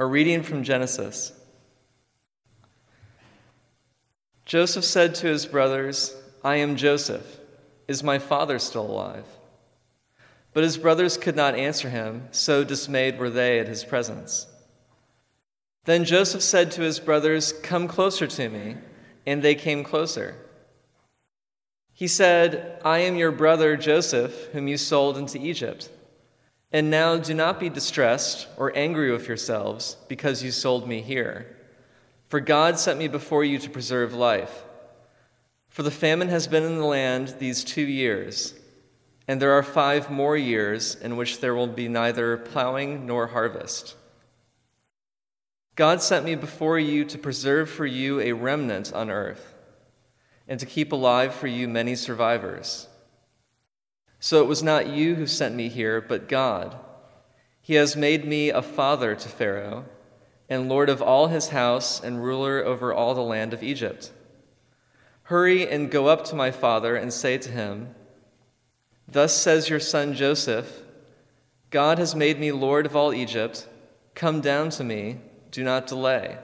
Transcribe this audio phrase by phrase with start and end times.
[0.00, 1.30] A reading from Genesis.
[4.46, 7.38] Joseph said to his brothers, I am Joseph.
[7.86, 9.26] Is my father still alive?
[10.54, 14.46] But his brothers could not answer him, so dismayed were they at his presence.
[15.84, 18.76] Then Joseph said to his brothers, Come closer to me.
[19.26, 20.34] And they came closer.
[21.92, 25.90] He said, I am your brother Joseph, whom you sold into Egypt.
[26.72, 31.56] And now do not be distressed or angry with yourselves because you sold me here.
[32.28, 34.64] For God sent me before you to preserve life.
[35.68, 38.54] For the famine has been in the land these two years,
[39.26, 43.96] and there are five more years in which there will be neither plowing nor harvest.
[45.76, 49.54] God sent me before you to preserve for you a remnant on earth,
[50.46, 52.88] and to keep alive for you many survivors.
[54.20, 56.76] So it was not you who sent me here, but God.
[57.62, 59.86] He has made me a father to Pharaoh,
[60.48, 64.12] and lord of all his house, and ruler over all the land of Egypt.
[65.24, 67.94] Hurry and go up to my father and say to him,
[69.08, 70.82] Thus says your son Joseph
[71.70, 73.66] God has made me lord of all Egypt.
[74.14, 75.18] Come down to me,
[75.50, 76.36] do not delay.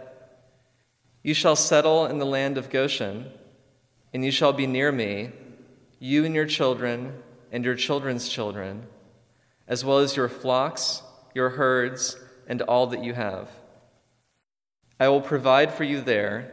[1.23, 3.31] You shall settle in the land of Goshen,
[4.15, 5.33] and you shall be near me,
[5.99, 7.13] you and your children
[7.57, 8.83] and your children's children,
[9.67, 11.01] as well as your flocks,
[11.33, 12.15] your herds,
[12.47, 13.49] and all that you have.
[15.01, 16.53] I will provide for you there,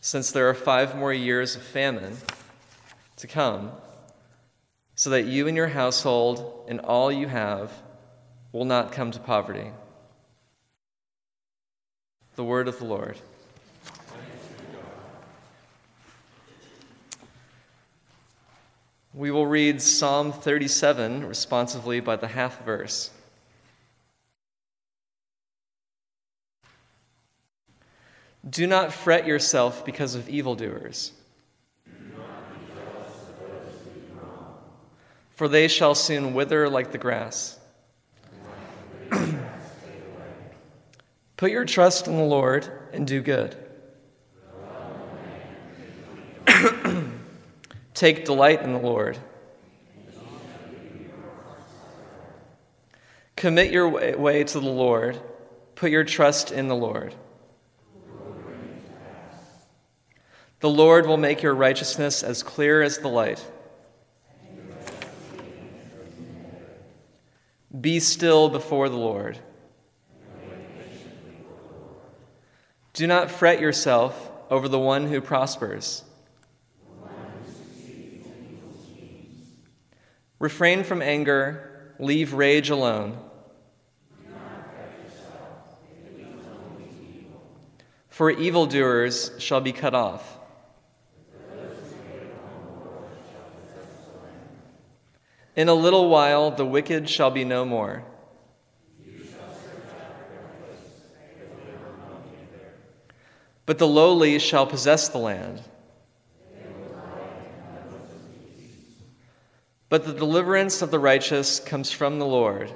[0.00, 2.16] since there are five more years of famine
[3.18, 3.70] to come,
[4.96, 7.72] so that you and your household and all you have
[8.50, 9.70] will not come to poverty.
[12.34, 13.16] The word of the Lord.
[19.12, 23.10] We will read Psalm 37 responsively by the half verse.
[28.48, 31.12] Do not fret yourself because of evildoers,
[35.34, 37.58] for they shall soon wither like the grass.
[41.36, 43.56] Put your trust in the Lord and do good.
[48.00, 49.18] Take delight in the Lord.
[53.36, 55.20] Commit your way to the Lord.
[55.74, 57.14] Put your trust in the Lord.
[60.60, 63.46] The Lord will make your righteousness as clear as the light.
[67.78, 69.38] Be still before the Lord.
[72.94, 76.04] Do not fret yourself over the one who prospers
[80.40, 83.18] Refrain from anger, leave rage alone.
[88.08, 90.38] For evildoers shall be cut off.
[95.54, 98.04] In a little while the wicked shall be no more.
[103.66, 105.62] But the lowly shall possess the land.
[109.90, 112.72] But the deliverance of the righteous comes from the Lord.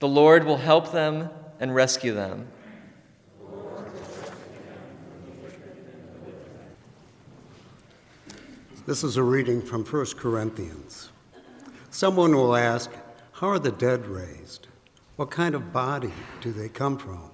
[0.00, 2.48] The Lord will help them and rescue them.
[8.84, 11.12] This is a reading from 1 Corinthians.
[11.92, 12.90] Someone will ask,
[13.30, 14.66] How are the dead raised?
[15.14, 17.30] What kind of body do they come from?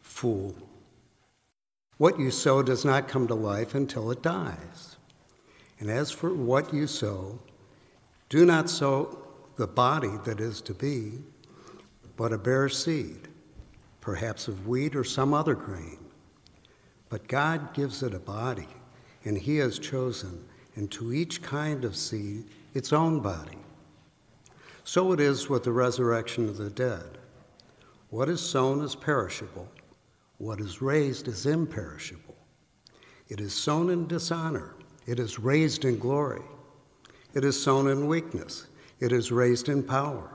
[0.00, 0.54] Fool.
[1.98, 4.96] What you sow does not come to life until it dies.
[5.78, 7.38] And as for what you sow,
[8.28, 9.18] do not sow
[9.56, 11.12] the body that is to be,
[12.16, 13.28] but a bare seed,
[14.00, 15.98] perhaps of wheat or some other grain.
[17.08, 18.68] But God gives it a body,
[19.24, 23.58] and He has chosen, and to each kind of seed, its own body.
[24.84, 27.18] So it is with the resurrection of the dead.
[28.10, 29.68] What is sown is perishable
[30.38, 32.36] what is raised is imperishable.
[33.28, 34.74] It is sown in dishonor,
[35.06, 36.42] it is raised in glory.
[37.34, 38.66] It is sown in weakness,
[38.98, 40.30] it is raised in power.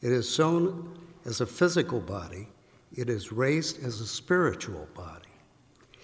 [0.00, 2.48] It is sown as a physical body,
[2.94, 5.28] it is raised as a spiritual body.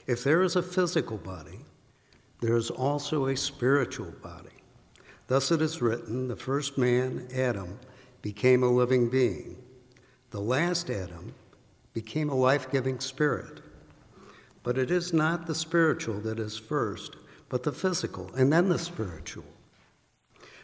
[0.06, 1.60] If there is a physical body,
[2.40, 4.50] there is also a spiritual body.
[5.28, 7.78] Thus it is written the first man, Adam,
[8.20, 9.56] became a living being.
[10.30, 11.34] The last Adam
[11.94, 13.60] became a life giving spirit.
[14.62, 17.16] But it is not the spiritual that is first,
[17.48, 19.44] but the physical, and then the spiritual.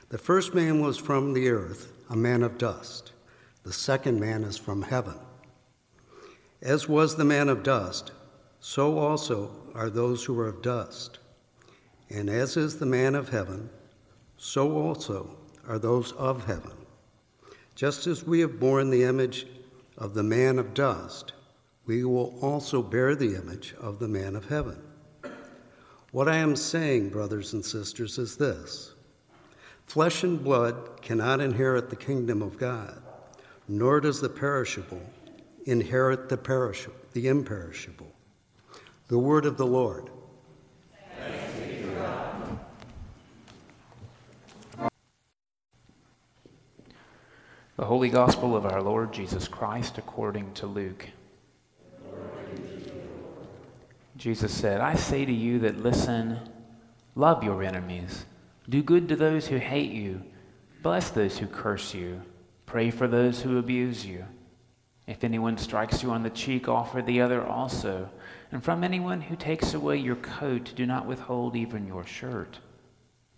[0.09, 3.13] The first man was from the earth, a man of dust.
[3.65, 5.17] The second man is from heaven.
[6.63, 8.13] As was the man of dust,
[8.61, 11.19] so also are those who are of dust.
[12.09, 13.69] And as is the man of heaven,
[14.39, 15.37] so also
[15.67, 16.73] are those of heaven.
[17.75, 19.47] Just as we have borne the image
[19.99, 21.33] of the man of dust,
[21.85, 24.81] we will also bear the image of the man of heaven.
[26.13, 28.95] What I am saying, brothers and sisters, is this
[29.87, 33.03] flesh and blood cannot inherit the kingdom of God,
[33.67, 35.03] nor does the perishable
[35.67, 38.11] inherit the perishable, the imperishable.
[39.09, 40.11] The word of the Lord.
[47.79, 51.11] The Holy Gospel of our Lord Jesus Christ according to Luke.
[54.17, 56.41] Jesus said, I say to you that listen,
[57.15, 58.25] love your enemies,
[58.69, 60.21] do good to those who hate you,
[60.83, 62.21] bless those who curse you,
[62.67, 64.25] pray for those who abuse you.
[65.07, 68.11] If anyone strikes you on the cheek, offer the other also.
[68.51, 72.59] And from anyone who takes away your coat, do not withhold even your shirt.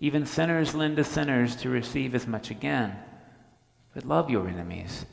[0.00, 2.96] Even sinners lend to sinners to receive as much again.
[3.94, 5.06] But love your enemies.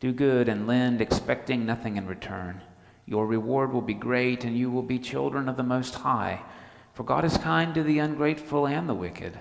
[0.00, 2.62] Do good and lend, expecting nothing in return.
[3.06, 6.42] Your reward will be great, and you will be children of the Most High.
[6.94, 9.38] For God is kind to the ungrateful and the wicked.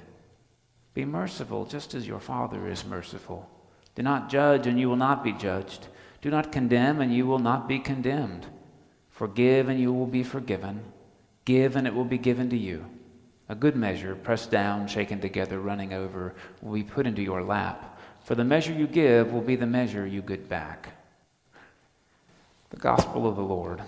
[0.94, 3.50] Be merciful, just as your Father is merciful.
[3.95, 5.88] Do not judge, and you will not be judged.
[6.21, 8.47] Do not condemn, and you will not be condemned.
[9.12, 10.83] Forgive, and you will be forgiven.
[11.45, 12.86] Give, and it will be given to you.
[13.49, 17.99] A good measure, pressed down, shaken together, running over, will be put into your lap.
[18.23, 20.89] For the measure you give will be the measure you get back.
[22.69, 23.81] The Gospel of the Lord.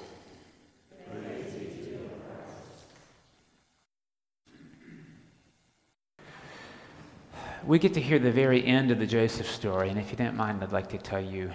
[7.65, 10.35] We get to hear the very end of the Joseph story, and if you don't
[10.35, 11.49] mind, I'd like to tell you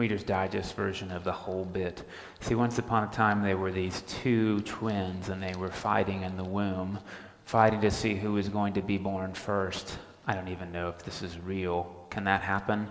[0.00, 2.04] Reader's Digest version of the whole bit.
[2.40, 6.38] See, once upon a time, there were these two twins, and they were fighting in
[6.38, 6.98] the womb,
[7.44, 9.98] fighting to see who was going to be born first.
[10.26, 11.94] I don't even know if this is real.
[12.08, 12.88] Can that happen?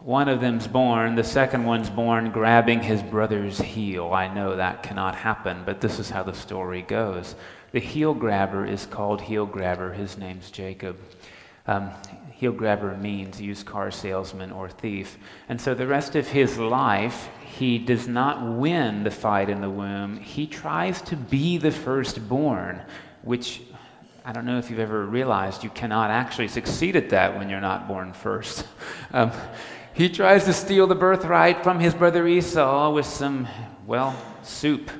[0.00, 4.12] One of them's born, the second one's born grabbing his brother's heel.
[4.12, 7.36] I know that cannot happen, but this is how the story goes.
[7.72, 9.94] The heel grabber is called heel grabber.
[9.94, 10.98] His name's Jacob.
[11.66, 11.90] Um,
[12.38, 15.18] heel grabber means used car salesman or thief.
[15.48, 19.68] And so the rest of his life, he does not win the fight in the
[19.68, 20.18] womb.
[20.18, 22.80] He tries to be the firstborn,
[23.22, 23.62] which
[24.24, 27.60] I don't know if you've ever realized you cannot actually succeed at that when you're
[27.60, 28.64] not born first.
[29.10, 29.32] Um,
[29.94, 33.48] he tries to steal the birthright from his brother Esau with some,
[33.86, 34.90] well, soup.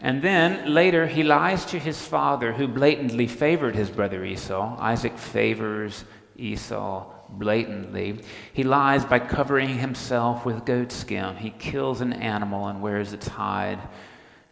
[0.00, 4.76] And then later he lies to his father, who blatantly favored his brother Esau.
[4.80, 6.04] Isaac favors
[6.36, 8.20] Esau blatantly.
[8.52, 11.36] He lies by covering himself with goat skin.
[11.36, 13.80] He kills an animal and wears its hide.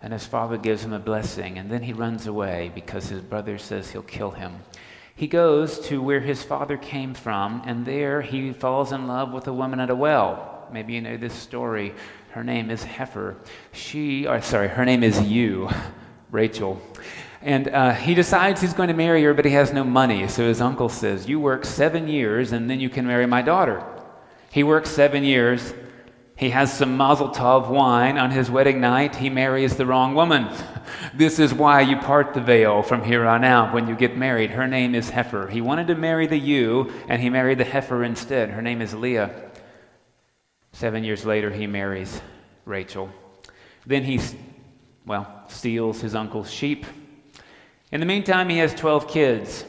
[0.02, 1.59] And his father gives him a blessing.
[1.59, 4.61] And then he runs away because his brother says he'll kill him.
[5.14, 9.47] He goes to where his father came from, and there he falls in love with
[9.49, 10.66] a woman at a well.
[10.73, 11.95] Maybe you know this story.
[12.31, 13.37] Her name is Heifer.
[13.73, 15.69] She, or sorry, her name is ewe,
[16.31, 16.81] Rachel.
[17.42, 20.28] And uh, he decides he's going to marry her, but he has no money.
[20.28, 23.82] So his uncle says, You work seven years, and then you can marry my daughter.
[24.50, 25.73] He works seven years.
[26.37, 29.16] He has some Mazel Tov wine on his wedding night.
[29.16, 30.49] He marries the wrong woman.
[31.14, 34.50] this is why you part the veil from here on out when you get married.
[34.50, 35.49] Her name is Heifer.
[35.49, 38.50] He wanted to marry the ewe, and he married the heifer instead.
[38.50, 39.50] Her name is Leah.
[40.73, 42.20] Seven years later, he marries
[42.64, 43.11] Rachel.
[43.87, 44.20] Then he,
[45.06, 46.87] well, steals his uncle's sheep
[47.92, 49.64] in the meantime, he has 12 kids.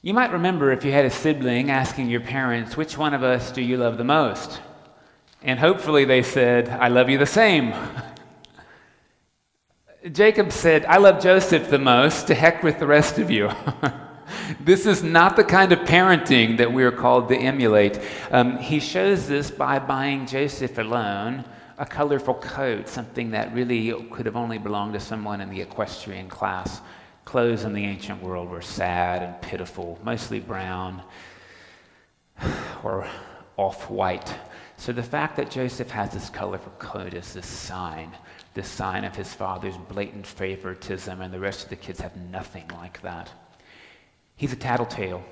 [0.00, 3.50] You might remember if you had a sibling asking your parents, Which one of us
[3.50, 4.60] do you love the most?
[5.42, 7.74] And hopefully they said, I love you the same.
[10.12, 13.50] Jacob said, I love Joseph the most, to heck with the rest of you.
[14.60, 17.98] this is not the kind of parenting that we are called to emulate.
[18.30, 21.44] Um, he shows this by buying Joseph alone
[21.78, 26.28] a colorful coat, something that really could have only belonged to someone in the equestrian
[26.28, 26.80] class.
[27.24, 31.02] Clothes in the ancient world were sad and pitiful, mostly brown.
[32.82, 33.06] or
[33.56, 34.34] off white.
[34.76, 38.14] So the fact that Joseph has this colorful coat is this sign,
[38.54, 42.68] this sign of his father's blatant favoritism, and the rest of the kids have nothing
[42.74, 43.30] like that.
[44.36, 45.24] He's a tattletale.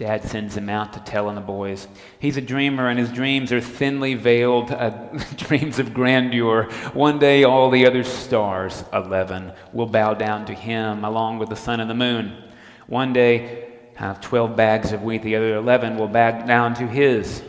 [0.00, 1.86] Dad sends him out to tell on the boys.
[2.20, 4.88] He's a dreamer, and his dreams are thinly veiled uh,
[5.36, 6.70] dreams of grandeur.
[6.94, 11.54] One day, all the other stars, 11, will bow down to him, along with the
[11.54, 12.44] sun and the moon.
[12.86, 17.42] One day, have 12 bags of wheat, the other 11 will bow down to his.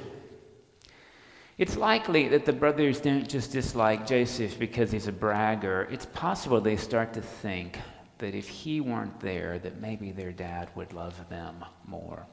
[1.58, 5.88] It's likely that the brothers don't just dislike Joseph because he's a bragger.
[5.90, 7.80] It's possible they start to think
[8.18, 12.28] that if he weren't there, that maybe their dad would love them more.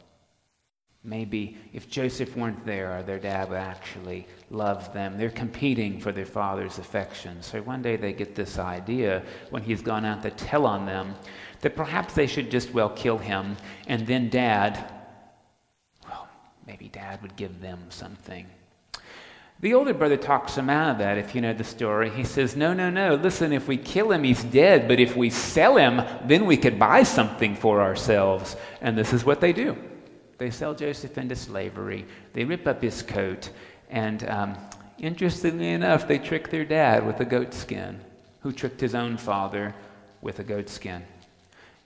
[1.04, 5.16] Maybe if Joseph weren't there, their dad would actually love them.
[5.16, 7.40] They're competing for their father's affection.
[7.40, 11.14] So one day they get this idea when he's gone out to tell on them
[11.60, 14.92] that perhaps they should just, well, kill him, and then dad,
[16.08, 16.28] well,
[16.66, 18.46] maybe dad would give them something.
[19.60, 22.10] The older brother talks him out of that, if you know the story.
[22.10, 23.16] He says, No, no, no.
[23.16, 24.86] Listen, if we kill him, he's dead.
[24.86, 28.56] But if we sell him, then we could buy something for ourselves.
[28.80, 29.76] And this is what they do
[30.38, 33.50] they sell Joseph into slavery, they rip up his coat,
[33.90, 34.57] and um,
[34.99, 38.00] interestingly enough, they trick their dad with a goat skin,
[38.40, 39.75] who tricked his own father
[40.23, 41.04] with a goat skin.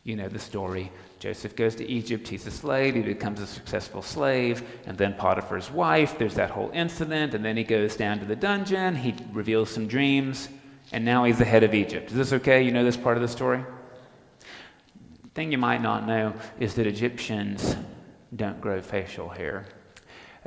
[0.05, 0.91] You know the story.
[1.19, 5.71] Joseph goes to Egypt, he's a slave, he becomes a successful slave, and then Potiphar's
[5.71, 9.71] wife, there's that whole incident, and then he goes down to the dungeon, he reveals
[9.71, 10.49] some dreams,
[10.91, 12.11] and now he's the head of Egypt.
[12.11, 12.63] Is this okay?
[12.63, 13.65] You know this part of the story?
[15.35, 17.77] Thing you might not know is that Egyptians
[18.35, 19.67] don't grow facial hair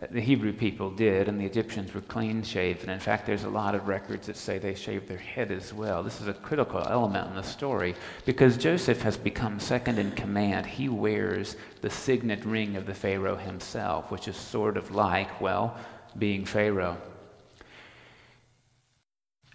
[0.01, 2.89] uh, the Hebrew people did, and the Egyptians were clean shaven.
[2.89, 6.03] In fact, there's a lot of records that say they shaved their head as well.
[6.03, 10.65] This is a critical element in the story because Joseph has become second in command.
[10.65, 15.77] He wears the signet ring of the Pharaoh himself, which is sort of like, well,
[16.19, 16.97] being Pharaoh.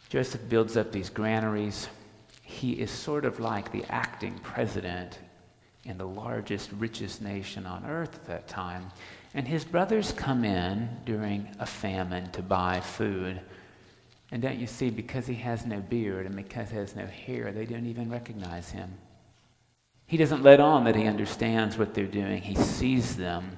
[0.09, 1.89] Joseph builds up these granaries.
[2.43, 5.19] He is sort of like the acting president
[5.85, 8.91] in the largest, richest nation on earth at that time.
[9.35, 13.41] And his brothers come in during a famine to buy food.
[14.33, 17.53] And don't you see, because he has no beard and because he has no hair,
[17.53, 18.91] they don't even recognize him.
[20.07, 23.57] He doesn't let on that he understands what they're doing, he sees them.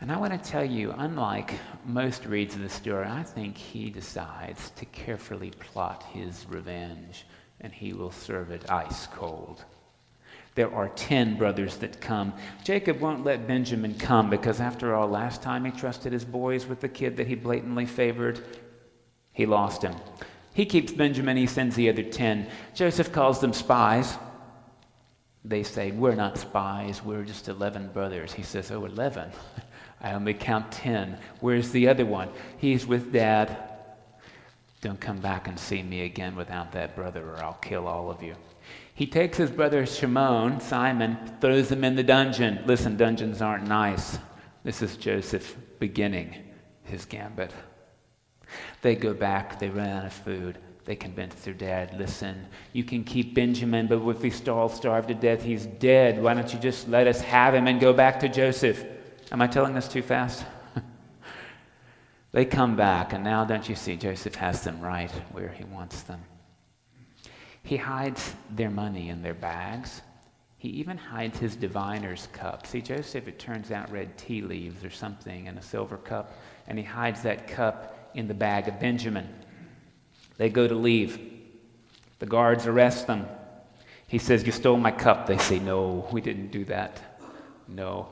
[0.00, 1.54] And I want to tell you, unlike
[1.86, 7.24] most reads of the story, I think he decides to carefully plot his revenge,
[7.62, 9.64] and he will serve it ice cold.
[10.54, 12.32] There are 10 brothers that come.
[12.62, 16.80] Jacob won't let Benjamin come because, after all, last time he trusted his boys with
[16.80, 18.40] the kid that he blatantly favored,
[19.32, 19.94] he lost him.
[20.54, 22.48] He keeps Benjamin, he sends the other 10.
[22.74, 24.16] Joseph calls them spies.
[25.44, 28.32] They say, We're not spies, we're just 11 brothers.
[28.32, 29.30] He says, Oh, 11?
[30.00, 31.18] I only count 10.
[31.40, 32.28] Where's the other one?
[32.58, 33.56] He's with dad.
[34.80, 38.22] Don't come back and see me again without that brother, or I'll kill all of
[38.22, 38.36] you.
[38.94, 42.62] He takes his brother Shimon, Simon, throws him in the dungeon.
[42.64, 44.18] Listen, dungeons aren't nice.
[44.62, 46.34] This is Joseph beginning
[46.84, 47.52] his gambit.
[48.82, 50.58] They go back, they run out of food.
[50.84, 55.14] They convince their dad, listen, you can keep Benjamin, but if we all starve to
[55.14, 56.22] death, he's dead.
[56.22, 58.84] Why don't you just let us have him and go back to Joseph?
[59.32, 60.44] Am I telling this too fast?
[62.32, 66.02] they come back, and now don't you see, Joseph has them right where he wants
[66.02, 66.20] them.
[67.64, 70.02] He hides their money in their bags.
[70.58, 72.66] He even hides his diviner's cup.
[72.66, 76.78] See, Joseph, it turns out, read tea leaves or something in a silver cup, and
[76.78, 79.28] he hides that cup in the bag of Benjamin.
[80.36, 81.18] They go to leave.
[82.18, 83.26] The guards arrest them.
[84.06, 85.26] He says, You stole my cup.
[85.26, 87.00] They say, No, we didn't do that.
[87.66, 88.08] No.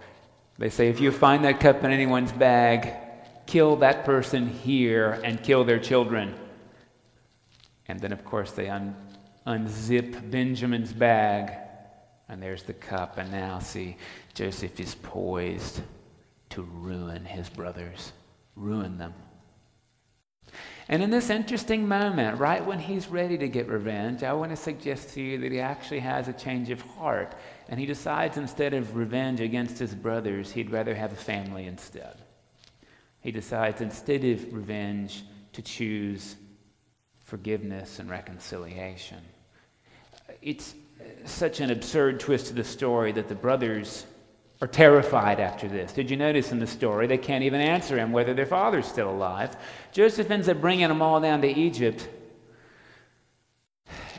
[0.58, 2.94] They say, If you find that cup in anyone's bag,
[3.46, 6.34] kill that person here and kill their children.
[7.88, 8.96] And then, of course, they un-
[9.46, 11.52] unzip Benjamin's bag,
[12.28, 13.18] and there's the cup.
[13.18, 13.96] And now, see,
[14.34, 15.80] Joseph is poised
[16.50, 18.12] to ruin his brothers,
[18.56, 19.14] ruin them.
[20.88, 24.56] And in this interesting moment, right when he's ready to get revenge, I want to
[24.56, 27.34] suggest to you that he actually has a change of heart.
[27.68, 32.18] And he decides instead of revenge against his brothers, he'd rather have a family instead.
[33.20, 36.34] He decides instead of revenge to choose
[37.24, 39.20] forgiveness and reconciliation.
[40.42, 40.74] It's
[41.24, 44.06] such an absurd twist to the story that the brothers
[44.60, 45.92] are terrified after this.
[45.92, 49.10] Did you notice in the story they can't even answer him whether their father's still
[49.10, 49.56] alive?
[49.92, 52.08] Joseph ends up bringing them all down to Egypt.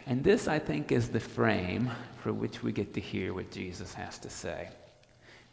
[0.05, 3.93] And this, I think, is the frame for which we get to hear what Jesus
[3.93, 4.69] has to say.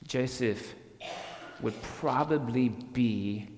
[0.06, 0.74] Joseph
[1.60, 3.48] would probably be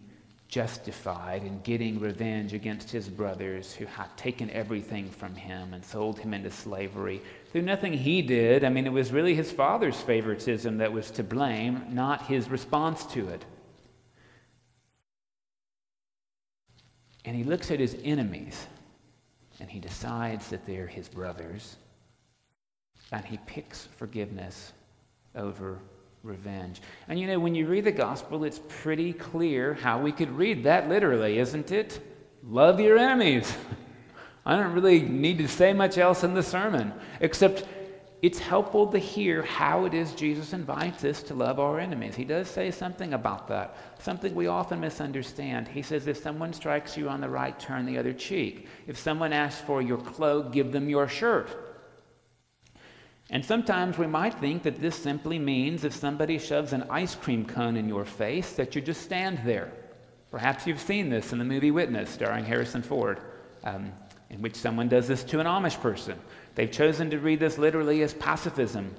[0.52, 6.18] justified in getting revenge against his brothers who had taken everything from him and sold
[6.18, 8.62] him into slavery through nothing he did.
[8.62, 13.06] I mean, it was really his father's favoritism that was to blame, not his response
[13.06, 13.42] to it.
[17.24, 18.66] And he looks at his enemies
[19.58, 21.76] and he decides that they're his brothers.
[23.10, 24.74] And he picks forgiveness
[25.34, 25.78] over
[26.22, 26.80] revenge.
[27.08, 30.64] And you know, when you read the gospel, it's pretty clear how we could read
[30.64, 32.00] that literally, isn't it?
[32.44, 33.54] Love your enemies.
[34.46, 37.64] I don't really need to say much else in the sermon, except
[38.22, 42.14] it's helpful to hear how it is Jesus invites us to love our enemies.
[42.14, 45.66] He does say something about that, something we often misunderstand.
[45.66, 48.68] He says, if someone strikes you on the right, turn the other cheek.
[48.86, 51.71] If someone asks for your cloak, give them your shirt.
[53.32, 57.46] And sometimes we might think that this simply means if somebody shoves an ice cream
[57.46, 59.72] cone in your face, that you just stand there.
[60.30, 63.20] Perhaps you've seen this in the movie Witness, starring Harrison Ford,
[63.64, 63.90] um,
[64.28, 66.18] in which someone does this to an Amish person.
[66.54, 68.94] They've chosen to read this literally as pacifism.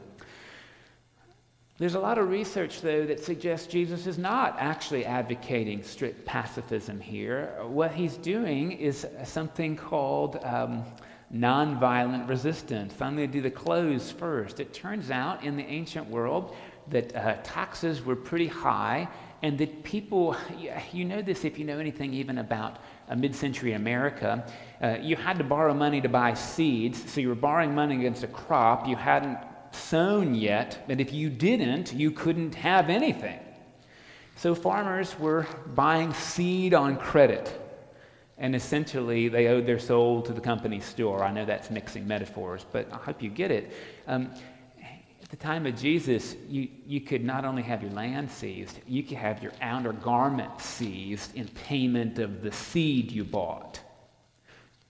[1.77, 6.99] There's a lot of research, though, that suggests Jesus is not actually advocating strict pacifism
[6.99, 7.53] here.
[7.67, 10.85] What he's doing is something called um,
[11.33, 12.93] nonviolent resistance.
[13.01, 14.59] I'm going to do the clothes first.
[14.59, 16.55] It turns out in the ancient world
[16.89, 19.07] that uh, taxes were pretty high,
[19.41, 20.35] and that people,
[20.93, 24.45] you know this if you know anything even about uh, mid century America,
[24.81, 28.23] uh, you had to borrow money to buy seeds, so you were borrowing money against
[28.23, 29.37] a crop you hadn't
[29.71, 33.39] sown yet, and if you didn't, you couldn't have anything.
[34.35, 37.59] So farmers were buying seed on credit.
[38.37, 41.23] And essentially, they owed their soul to the company store.
[41.23, 43.71] I know that's mixing metaphors, but I hope you get it.
[44.07, 44.31] Um,
[45.21, 49.03] at the time of Jesus, you, you could not only have your land seized, you
[49.03, 53.79] could have your outer garment seized in payment of the seed you bought.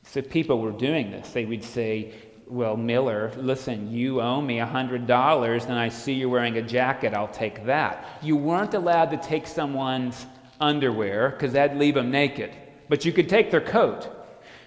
[0.03, 1.31] So people were doing this.
[1.31, 2.13] They would say,
[2.47, 7.27] Well, Miller, listen, you owe me $100, and I see you're wearing a jacket, I'll
[7.27, 8.19] take that.
[8.21, 10.25] You weren't allowed to take someone's
[10.61, 12.53] underwear because that'd leave them naked
[12.89, 14.09] but you could take their coat.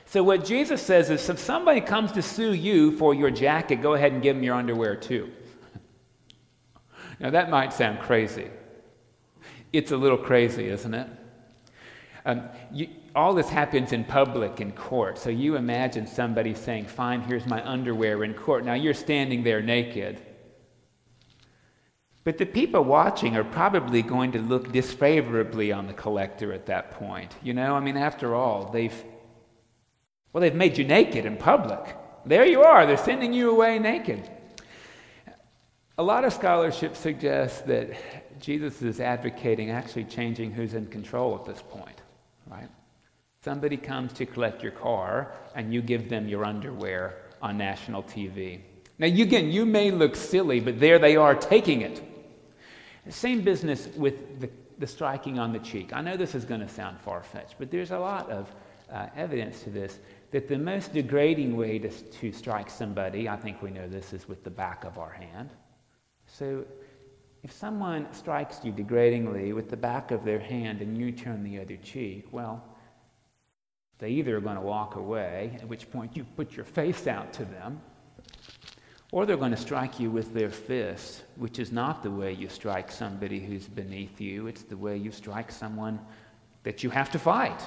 [0.07, 3.95] So, what Jesus says is if somebody comes to sue you for your jacket, go
[3.95, 5.31] ahead and give them your underwear too.
[7.21, 8.49] now, that might sound crazy.
[9.73, 11.09] It's a little crazy, isn't it?
[12.25, 15.19] Um, you, all this happens in public in court.
[15.19, 18.65] So, you imagine somebody saying, Fine, here's my underwear in court.
[18.65, 20.21] Now, you're standing there naked.
[22.27, 26.91] But the people watching are probably going to look disfavorably on the collector at that
[26.91, 27.33] point.
[27.41, 29.05] You know, I mean, after all, they've,
[30.33, 31.95] well, they've made you naked in public.
[32.25, 34.29] There you are, they're sending you away naked.
[35.99, 37.91] A lot of scholarship suggests that
[38.41, 42.01] Jesus is advocating actually changing who's in control at this point,
[42.49, 42.69] right?
[43.45, 48.63] Somebody comes to collect your car, and you give them your underwear on national TV.
[48.99, 52.03] Now, you, again, you may look silly, but there they are taking it.
[53.09, 55.93] Same business with the, the striking on the cheek.
[55.93, 58.51] I know this is going to sound far fetched, but there's a lot of
[58.93, 59.99] uh, evidence to this
[60.33, 64.29] that the most degrading way to, to strike somebody, I think we know this, is
[64.29, 65.51] with the back of our hand.
[66.27, 66.65] So
[67.43, 71.61] if someone strikes you degradingly with the back of their hand and you turn the
[71.61, 72.63] other cheek, well,
[73.99, 77.33] they either are going to walk away, at which point you put your face out
[77.35, 77.81] to them,
[79.13, 82.49] or they're going to strike you with their fists, which is not the way you
[82.49, 84.47] strike somebody who's beneath you.
[84.47, 86.01] It's the way you strike someone
[86.65, 87.61] that you have to fight.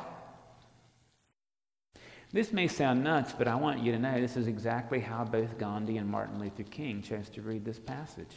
[2.31, 5.57] This may sound nuts, but I want you to know this is exactly how both
[5.57, 8.35] Gandhi and Martin Luther King chose to read this passage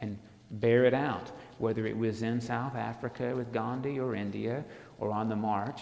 [0.00, 0.18] and
[0.50, 4.64] bear it out, whether it was in South Africa with Gandhi or India
[4.98, 5.80] or on the march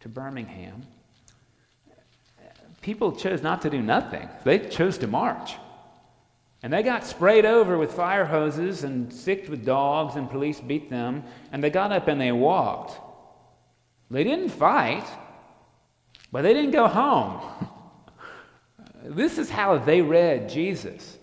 [0.00, 0.82] to Birmingham
[2.82, 5.54] people chose not to do nothing, they chose to march.
[6.62, 10.90] And they got sprayed over with fire hoses and sicked with dogs, and police beat
[10.90, 13.00] them, and they got up and they walked.
[14.10, 15.06] They didn't fight,
[16.30, 17.40] but they didn't go home.
[19.04, 21.18] this is how they read Jesus.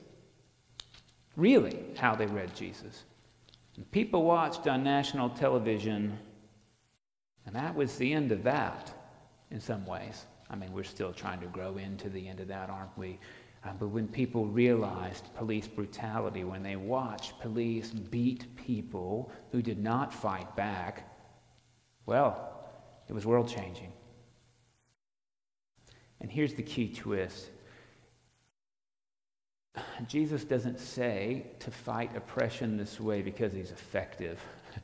[1.38, 3.04] Really, how they read Jesus.
[3.78, 6.20] And people watched on national television,
[7.46, 8.92] and that was the end of that
[9.52, 10.26] in some ways.
[10.50, 13.20] I mean, we're still trying to grow into the end of that, aren't we?
[13.64, 19.78] Uh, but when people realized police brutality, when they watched police beat people who did
[19.78, 21.14] not fight back,
[22.06, 22.50] well,
[23.08, 23.92] it was world changing.
[26.22, 27.50] And here's the key twist
[30.08, 34.40] Jesus doesn't say to fight oppression this way because he's effective.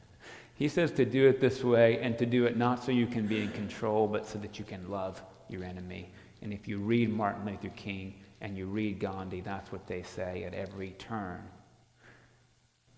[0.56, 3.25] he says to do it this way and to do it not so you can
[3.25, 6.12] be in control, but so that you can love your enemy.
[6.41, 10.43] And if you read Martin Luther King and you read Gandhi, that's what they say
[10.43, 11.41] at every turn.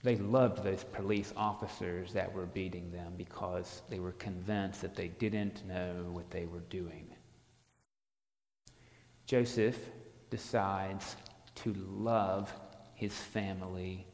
[0.04, 5.08] They loved those police officers that were beating them because they were convinced that they
[5.08, 7.08] didn't know what they were doing.
[9.26, 9.78] Joseph
[10.30, 11.16] decides
[11.56, 12.54] to love
[12.96, 14.06] his family.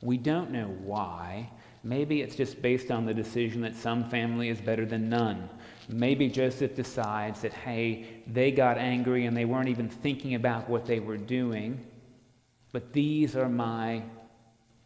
[0.00, 1.50] We don't know why.
[1.82, 5.48] Maybe it's just based on the decision that some family is better than none.
[5.92, 10.86] Maybe Joseph decides that, hey, they got angry and they weren't even thinking about what
[10.86, 11.84] they were doing,
[12.72, 14.02] but these are my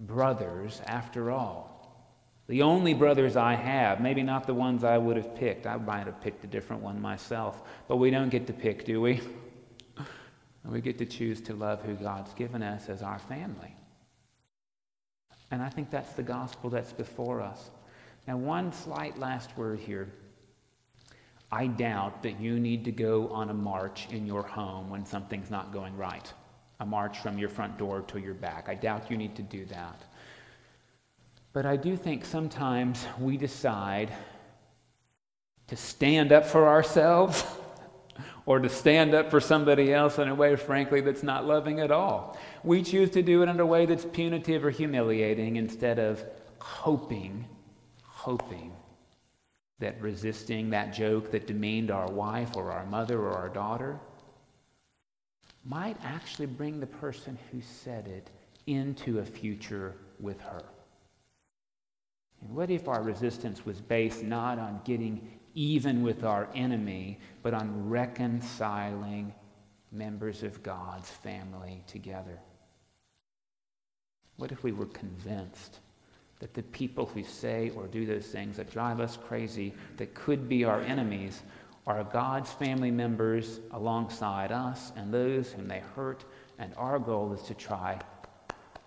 [0.00, 1.74] brothers after all.
[2.46, 5.66] The only brothers I have, maybe not the ones I would have picked.
[5.66, 9.00] I might have picked a different one myself, but we don't get to pick, do
[9.00, 9.20] we?
[10.64, 13.74] we get to choose to love who God's given us as our family.
[15.50, 17.70] And I think that's the gospel that's before us.
[18.26, 20.08] Now, one slight last word here.
[21.54, 25.52] I doubt that you need to go on a march in your home when something's
[25.52, 26.32] not going right.
[26.80, 28.68] A march from your front door to your back.
[28.68, 30.02] I doubt you need to do that.
[31.52, 34.10] But I do think sometimes we decide
[35.68, 37.44] to stand up for ourselves
[38.46, 41.92] or to stand up for somebody else in a way, frankly, that's not loving at
[41.92, 42.36] all.
[42.64, 46.20] We choose to do it in a way that's punitive or humiliating instead of
[46.58, 47.44] hoping,
[48.02, 48.72] hoping
[49.78, 53.98] that resisting that joke that demeaned our wife or our mother or our daughter
[55.64, 58.30] might actually bring the person who said it
[58.66, 60.62] into a future with her.
[62.40, 67.54] And what if our resistance was based not on getting even with our enemy, but
[67.54, 69.32] on reconciling
[69.90, 72.38] members of God's family together?
[74.36, 75.78] What if we were convinced
[76.40, 80.48] that the people who say or do those things that drive us crazy, that could
[80.48, 81.42] be our enemies,
[81.86, 86.24] are God's family members alongside us and those whom they hurt,
[86.58, 87.98] and our goal is to try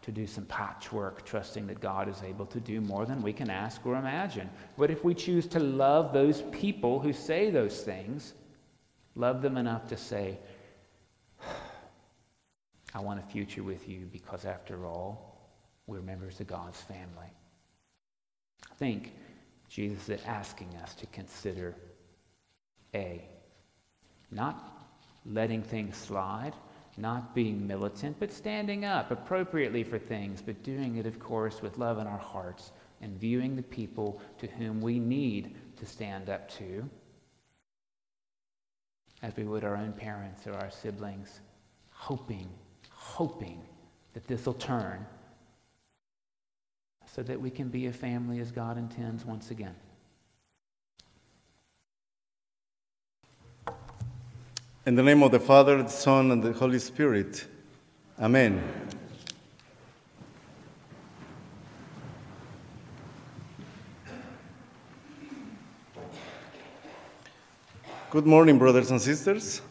[0.02, 3.50] to do some patchwork, trusting that God is able to do more than we can
[3.50, 4.50] ask or imagine.
[4.78, 8.34] But if we choose to love those people who say those things,
[9.16, 10.38] love them enough to say,
[12.96, 15.27] I want a future with you because, after all,
[15.88, 17.32] we're members of God's family.
[18.70, 19.14] I think
[19.70, 21.76] Jesus is asking us to consider
[22.94, 23.24] A,
[24.32, 24.88] not
[25.26, 26.54] letting things slide
[26.98, 31.78] not being militant, but standing up appropriately for things, but doing it, of course, with
[31.78, 32.72] love in our hearts
[33.02, 36.90] and viewing the people to whom we need to stand up to,
[39.22, 41.40] as we would our own parents or our siblings,
[41.92, 42.50] hoping,
[42.90, 43.62] hoping
[44.14, 45.06] that this will turn
[47.18, 49.74] so that we can be a family as God intends once again.
[54.86, 57.48] In the name of the Father, the Son, and the Holy Spirit.
[58.22, 58.62] Amen.
[68.12, 69.64] Good morning, brothers and sisters.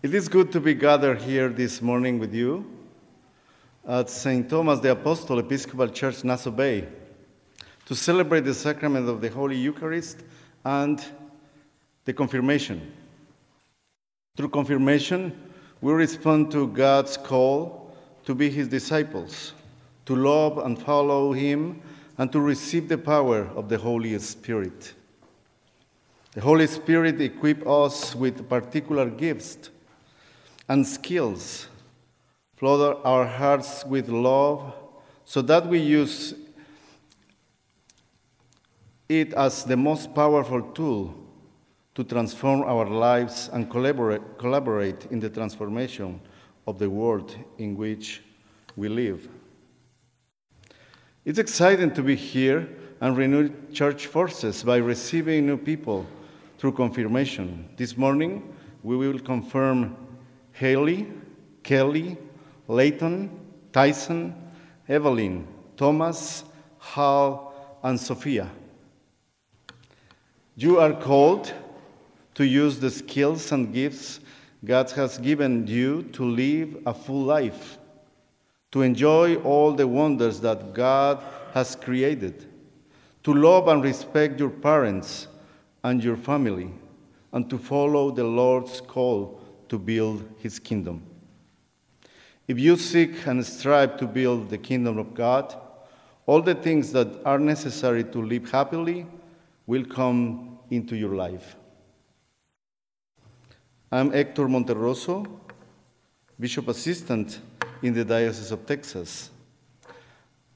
[0.00, 2.81] It is good to be gathered here this morning with you
[3.86, 4.48] Uh, at St.
[4.48, 6.86] Thomas the Apostle Episcopal Church, Nassau Bay,
[7.84, 10.18] to celebrate the sacrament of the Holy Eucharist
[10.64, 11.04] and
[12.04, 12.92] the confirmation.
[14.36, 15.36] Through confirmation,
[15.80, 17.92] we respond to God's call
[18.24, 19.52] to be his disciples,
[20.06, 21.82] to love and follow him,
[22.18, 24.94] and to receive the power of the Holy Spirit.
[26.34, 29.70] The Holy Spirit equips us with particular gifts
[30.68, 31.66] and skills,
[32.62, 34.72] flood our hearts with love,
[35.24, 36.32] so that we use
[39.08, 41.12] it as the most powerful tool
[41.92, 46.20] to transform our lives and collaborate, collaborate in the transformation
[46.64, 48.22] of the world in which
[48.76, 49.28] we live.
[51.24, 52.68] It's exciting to be here
[53.00, 56.06] and renew church forces by receiving new people
[56.58, 57.70] through confirmation.
[57.76, 59.96] This morning, we will confirm
[60.52, 61.08] Haley,
[61.64, 62.18] Kelly,
[62.68, 63.30] Layton,
[63.72, 64.34] Tyson,
[64.88, 65.46] Evelyn,
[65.76, 66.44] Thomas,
[66.78, 68.50] Hal, and Sophia.
[70.56, 71.52] You are called
[72.34, 74.20] to use the skills and gifts
[74.64, 77.78] God has given you to live a full life,
[78.70, 81.22] to enjoy all the wonders that God
[81.52, 82.46] has created,
[83.24, 85.26] to love and respect your parents
[85.82, 86.70] and your family,
[87.32, 91.02] and to follow the Lord's call to build his kingdom.
[92.52, 95.56] If you seek and strive to build the kingdom of God,
[96.26, 99.06] all the things that are necessary to live happily
[99.66, 101.56] will come into your life.
[103.90, 105.26] I'm Hector Monterroso,
[106.38, 107.40] Bishop Assistant
[107.80, 109.30] in the Diocese of Texas.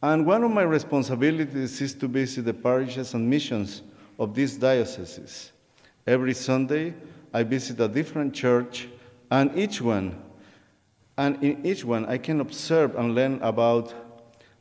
[0.03, 3.81] And one of my responsibilities is to visit the parishes and missions
[4.19, 5.51] of these dioceses.
[6.07, 6.93] Every Sunday,
[7.33, 8.87] I visit a different church,
[9.31, 10.26] and each one,
[11.19, 13.95] and in each one, I can observe and learn about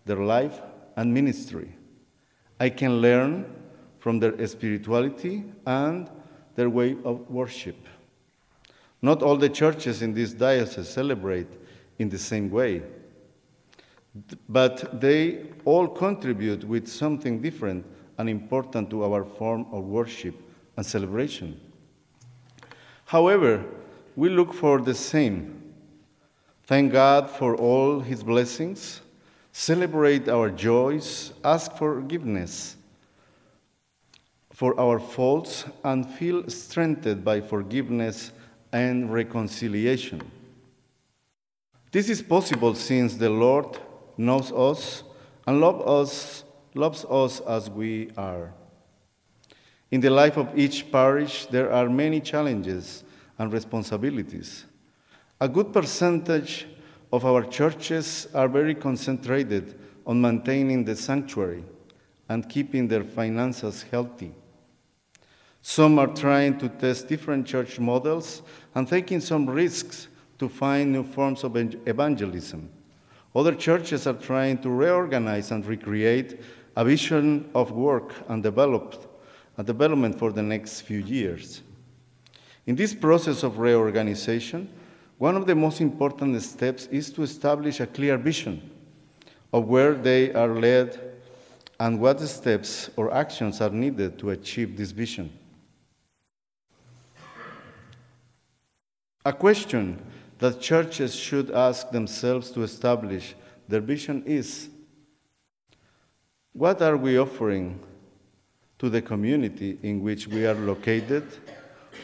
[0.06, 0.62] their life
[0.96, 1.70] and ministry.
[2.60, 3.46] I can learn
[4.00, 6.10] from their spirituality and
[6.56, 7.76] their way of worship.
[9.02, 11.48] Not all the churches in this diocese celebrate
[12.00, 12.82] in the same way,
[14.48, 17.86] but they all contribute with something different
[18.18, 20.36] and important to our form of worship
[20.78, 21.60] and celebration.
[23.06, 23.64] However,
[24.16, 25.55] we look for the same.
[26.68, 29.02] Thank God for all His blessings,
[29.52, 32.76] celebrate our joys, ask forgiveness
[34.52, 38.32] for our faults, and feel strengthened by forgiveness
[38.72, 40.22] and reconciliation.
[41.92, 43.78] This is possible since the Lord
[44.18, 45.04] knows us
[45.46, 48.54] and loves us, loves us as we are.
[49.92, 53.04] In the life of each parish, there are many challenges
[53.38, 54.66] and responsibilities.
[55.42, 56.66] A good percentage
[57.12, 61.64] of our churches are very concentrated on maintaining the sanctuary
[62.30, 64.32] and keeping their finances healthy.
[65.62, 68.44] Some are trying to test different church models
[68.76, 70.08] and taking some risks
[70.40, 72.70] to find new forms of evangelism.
[73.36, 76.40] Other churches are trying to reorganize and recreate
[76.78, 81.62] a vision of work and a development for the next few years.
[82.66, 84.70] In this process of reorganization,
[85.18, 88.70] one of the most important steps is to establish a clear vision
[89.54, 91.00] of where they are led
[91.80, 95.32] and what steps or actions are needed to achieve this vision.
[99.24, 100.00] A question
[100.40, 103.36] that churches should ask themselves to establish
[103.68, 104.70] their vision is
[106.54, 107.80] what are we offering
[108.78, 111.26] to the community in which we are located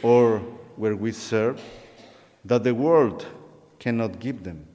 [0.01, 0.39] or
[0.77, 1.61] where we serve
[2.45, 3.25] that the world
[3.79, 4.65] cannot give them?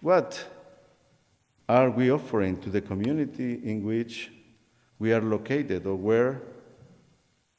[0.00, 0.44] What
[1.68, 4.30] are we offering to the community in which
[4.98, 6.40] we are located or where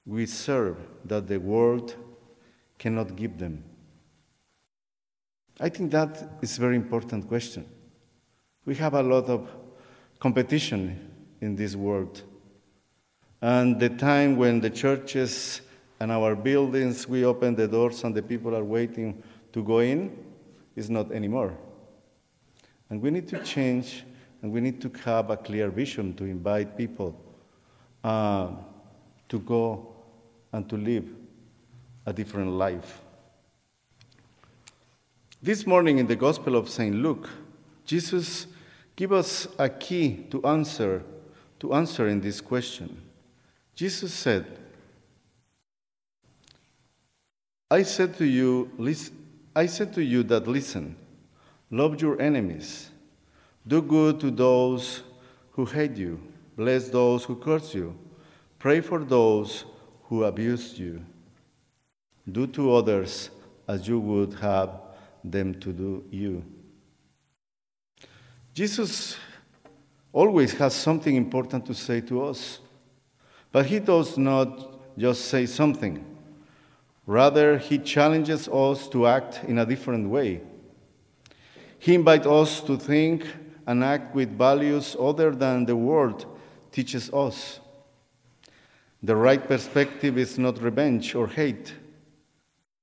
[0.06, 1.96] we serve that the world
[2.78, 3.64] cannot give them?
[5.60, 7.66] I think that is a very important question.
[8.66, 9.48] We have a lot of
[10.20, 12.22] competition in this world.
[13.42, 15.62] And the time when the churches
[16.02, 19.22] and our buildings, we open the doors and the people are waiting
[19.54, 20.12] to go in,
[20.76, 21.54] is not anymore.
[22.90, 24.04] And we need to change
[24.42, 27.16] and we need to have a clear vision to invite people
[28.04, 28.48] uh,
[29.30, 29.94] to go
[30.52, 31.06] and to live
[32.08, 33.00] a different life.
[35.40, 36.96] This morning in the Gospel of St.
[36.96, 37.30] Luke,
[37.86, 38.48] Jesus
[38.96, 41.04] gives us a key to answer
[41.60, 43.00] to answering this question.
[43.76, 44.61] Jesus said,
[47.72, 48.70] I said to you,
[49.56, 50.94] I said to you that listen,
[51.72, 52.90] love your enemies,
[53.66, 55.04] do good to those
[55.52, 56.20] who hate you,
[56.58, 57.98] bless those who curse you,
[58.60, 59.64] pray for those
[60.10, 61.02] who abuse you.
[62.30, 63.30] Do to others
[63.70, 64.72] as you would have
[65.24, 66.44] them to do you.
[68.54, 69.16] Jesus
[70.12, 72.60] always has something important to say to us,
[73.50, 76.11] but he does not just say something.
[77.06, 80.42] Rather, he challenges us to act in a different way.
[81.80, 83.26] He invites us to think
[83.66, 86.26] and act with values other than the world
[86.72, 87.60] teaches us.
[89.04, 91.74] The right perspective is not revenge or hate,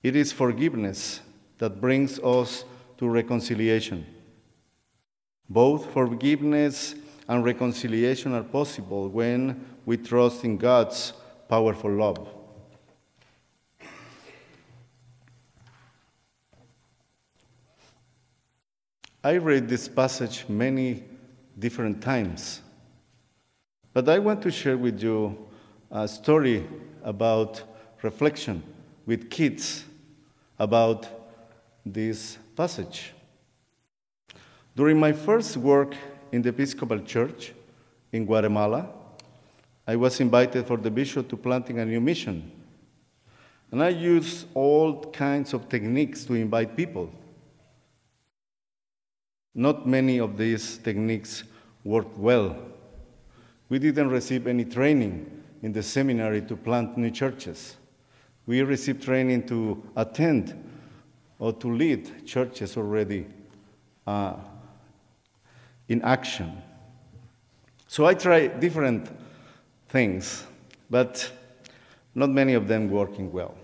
[0.03, 1.21] it is forgiveness
[1.59, 2.65] that brings us
[2.99, 4.07] to reconciliation.
[5.49, 6.95] Both forgiveness
[7.29, 11.13] and reconciliation are possible when we trust in God's
[11.49, 12.38] powerful love.
[19.23, 21.03] I read this passage many
[21.59, 22.61] different times,
[23.93, 25.37] but I want to share with you
[25.91, 26.65] a story
[27.03, 27.61] about
[28.03, 28.63] reflection
[29.07, 29.85] with kids
[30.57, 31.09] about
[31.85, 33.13] this passage.
[34.77, 35.97] During my first work
[36.31, 37.53] in the Episcopal Church
[38.13, 38.89] in Guatemala,
[39.85, 42.53] I was invited for the bishop to planting a new mission.
[43.73, 47.11] And I used all kinds of techniques to invite people.
[49.59, 51.43] Not many of these techniques
[51.83, 52.57] worked well.
[53.69, 57.75] We didn't receive any training in the seminary to plant new churches.
[58.47, 60.55] We received training to attend
[61.41, 63.27] or to lead churches already
[64.07, 64.35] uh,
[65.89, 66.63] in action.
[67.89, 69.09] So I tried different
[69.89, 70.45] things,
[70.89, 71.33] but
[72.15, 73.57] not many of them working well.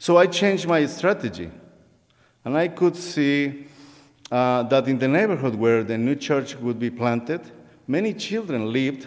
[0.00, 1.48] So I changed my strategy,
[2.44, 3.68] and I could see
[4.32, 7.42] uh, that in the neighborhood where the new church would be planted,
[7.86, 9.06] many children lived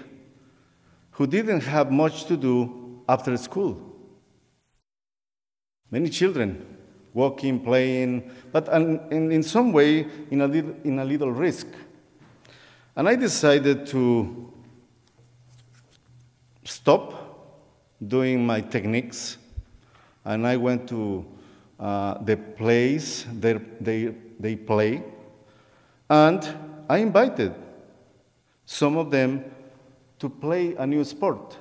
[1.11, 3.81] who didn't have much to do after school.
[5.89, 6.63] Many children
[7.11, 11.65] walking, playing, but in, in some way in a, little, in a little risk.
[12.95, 14.53] And I decided to
[16.65, 17.13] stop
[18.05, 19.37] doing my techniques,
[20.23, 21.25] and I went to
[21.79, 25.03] uh, the place they, they, they play,
[26.09, 26.47] and
[26.89, 27.53] I invited
[28.65, 29.43] some of them
[30.19, 31.57] to play a new sport.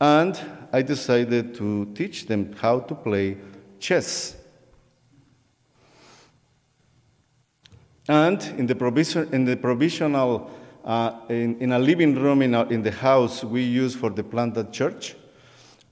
[0.00, 0.38] And
[0.72, 3.38] I decided to teach them how to play
[3.78, 4.36] chess.
[8.08, 10.50] And in the, provision, in the provisional,
[10.84, 14.72] uh, in, in, a living room in, in the house we use for the planted
[14.72, 15.14] church,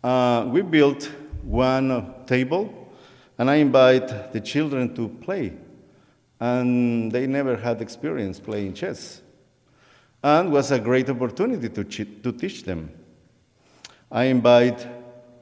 [0.05, 1.11] uh, we built
[1.43, 2.82] one table,
[3.43, 5.53] and I invite the children to play.
[6.39, 9.21] And they never had experience playing chess
[10.23, 12.89] and was a great opportunity to, to teach them.
[14.13, 14.87] I invite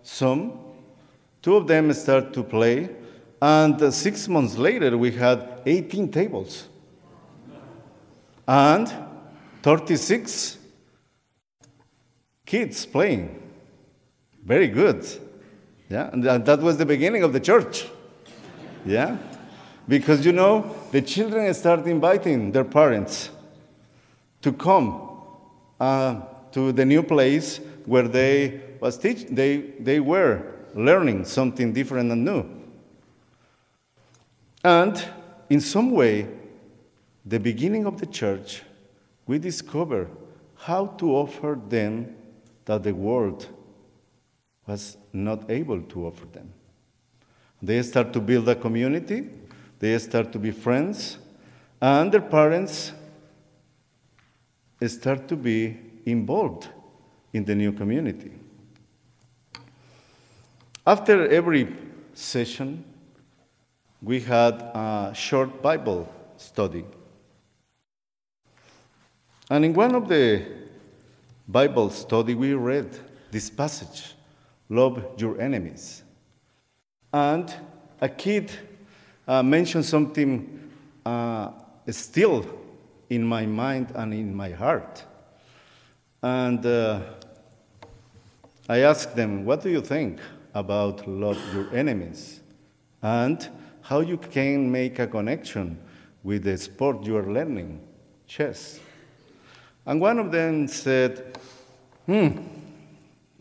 [0.03, 0.59] some,
[1.43, 2.89] two of them start to play,
[3.43, 6.69] and six months later we had 18 tables
[8.49, 8.91] and
[9.63, 10.57] 36
[12.47, 13.43] kids playing.
[14.43, 15.05] Very good.
[15.91, 17.89] Yeah, and that was the beginning of the church.
[18.87, 19.19] Yeah,
[19.89, 23.31] because you know, the children start inviting their parents
[24.43, 25.11] to come
[25.81, 26.21] uh,
[26.53, 30.43] to the new place where they was teach they, they were
[30.75, 32.47] learning something different and new.
[34.63, 35.05] And
[35.49, 36.29] in some way,
[37.27, 38.63] the beginning of the church,
[39.27, 40.07] we discover
[40.57, 42.15] how to offer them
[42.67, 43.49] that the world
[44.71, 46.53] was not able to offer them.
[47.61, 49.29] They start to build a community,
[49.81, 51.19] they start to be friends,
[51.81, 52.93] and their parents
[54.87, 56.69] start to be involved
[57.33, 58.33] in the new community.
[60.87, 61.69] After every
[62.15, 62.85] session,
[64.03, 66.85] we had a short Bible study.
[69.51, 70.47] And in one of the
[71.47, 72.89] Bible study, we read
[73.31, 74.15] this passage,
[74.71, 76.03] love your enemies.
[77.13, 77.53] And
[78.01, 78.51] a kid
[79.29, 80.71] uh, mentioned something
[81.05, 81.51] uh,
[81.91, 82.47] still
[83.11, 85.05] in my mind and in my heart.
[86.23, 87.01] And uh,
[88.69, 90.21] I asked them, What do you think
[90.55, 92.41] about love your enemies?
[93.03, 93.47] And
[93.83, 95.79] how you can make a connection
[96.23, 97.81] with the sport you are learning,
[98.27, 98.79] chess.
[99.85, 101.37] And one of them said,
[102.07, 102.39] Hmm,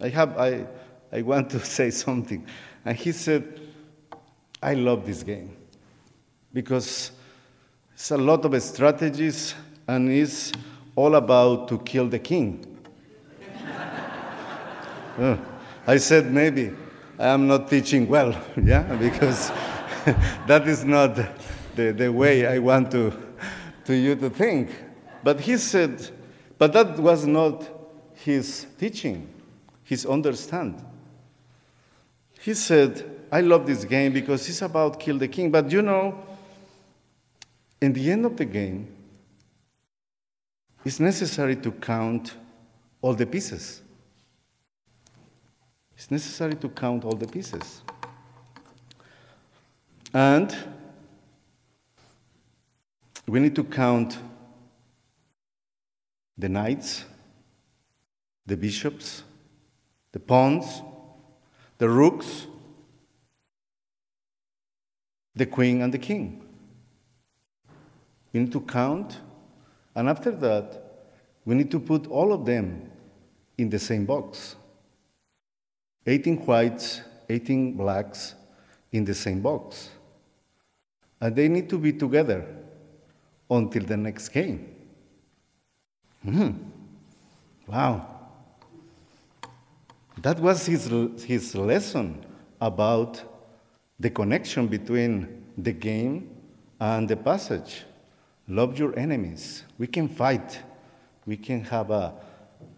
[0.01, 0.65] I, have, I,
[1.11, 2.45] I want to say something.
[2.85, 3.59] And he said,
[4.61, 5.55] I love this game
[6.53, 7.11] because
[7.93, 9.55] it's a lot of strategies
[9.87, 10.51] and it's
[10.95, 12.77] all about to kill the king.
[15.17, 15.37] uh,
[15.87, 16.71] I said, maybe
[17.17, 19.51] I am not teaching well, yeah, because
[20.47, 21.15] that is not
[21.75, 23.13] the, the way I want to,
[23.85, 24.69] to you to think.
[25.23, 26.09] But he said,
[26.57, 27.67] but that was not
[28.15, 29.27] his teaching,
[29.83, 30.83] his understand.
[32.41, 35.51] He said, I love this game because it's about kill the king.
[35.51, 36.23] But you know,
[37.81, 38.87] in the end of the game,
[40.85, 42.33] it's necessary to count
[43.01, 43.81] all the pieces.
[45.95, 47.81] It's necessary to count all the pieces.
[50.13, 50.55] And
[53.27, 54.17] we need to count
[56.37, 57.03] the knights,
[58.45, 59.23] the bishops,
[60.13, 60.81] the pawns,
[61.79, 62.45] the rooks,
[65.35, 66.43] the queen, and the king.
[68.31, 69.17] We need to count,
[69.95, 70.83] and after that,
[71.45, 72.91] we need to put all of them
[73.57, 74.55] in the same box
[76.05, 78.33] 18 whites, 18 blacks
[78.91, 79.89] in the same box.
[81.21, 82.45] And they need to be together
[83.49, 84.73] until the next game.
[86.25, 86.51] Mm-hmm.
[87.67, 88.18] Wow.
[90.21, 90.87] That was his,
[91.23, 92.25] his lesson
[92.59, 93.21] about
[93.97, 96.35] the connection between the game
[96.79, 97.83] and the passage.
[98.45, 99.63] Love your enemies.
[99.77, 100.59] We can fight,
[101.25, 102.13] we can have a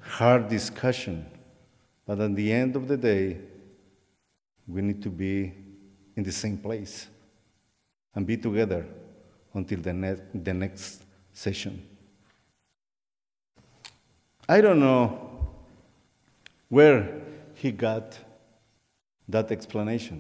[0.02, 1.26] hard discussion,
[2.06, 3.38] but at the end of the day,
[4.68, 5.52] we need to be
[6.16, 7.08] in the same place
[8.14, 8.86] and be together
[9.56, 11.02] until the, ne- the next
[11.34, 11.88] session.
[14.48, 15.30] I don't know
[16.70, 17.22] where
[17.62, 18.18] he got
[19.30, 20.20] that explanation.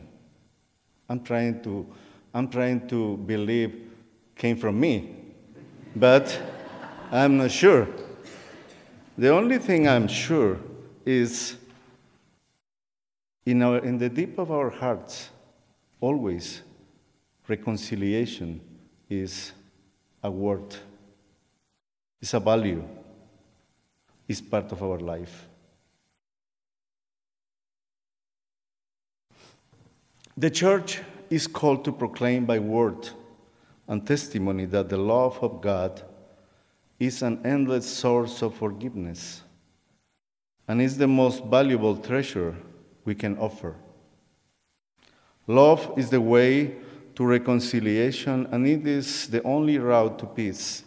[1.09, 1.87] I'm trying to,
[2.35, 3.89] I'm trying to believe
[4.35, 5.15] came from me,
[5.95, 6.39] but
[7.11, 7.87] I'm not sure.
[9.17, 10.59] The only thing I'm sure
[11.03, 11.55] is
[13.43, 15.29] in, our, in the deep of our hearts,
[15.99, 16.61] always
[17.47, 18.61] reconciliation
[19.09, 19.51] is
[20.23, 20.75] a word,
[22.21, 22.83] it's a value,
[24.27, 25.47] it's part of our life.
[30.41, 33.09] The church is called to proclaim by word
[33.87, 36.01] and testimony that the love of God
[36.99, 39.43] is an endless source of forgiveness
[40.67, 42.55] and is the most valuable treasure
[43.05, 43.75] we can offer.
[45.45, 46.73] Love is the way
[47.13, 50.83] to reconciliation, and it is the only route to peace.